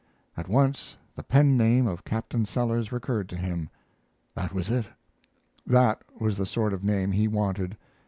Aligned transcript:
At 0.35 0.47
once 0.47 0.97
the 1.15 1.21
pen 1.21 1.55
name 1.57 1.85
of 1.85 2.03
Captain 2.03 2.43
Sellers 2.47 2.91
recurred 2.91 3.29
to 3.29 3.37
him. 3.37 3.69
That 4.33 4.51
was 4.51 4.71
it; 4.71 4.87
that 5.63 6.01
was 6.19 6.37
the 6.37 6.45
sort 6.47 6.73
of 6.73 6.83
name 6.83 7.11
he 7.11 7.27
wanted. 7.27 7.77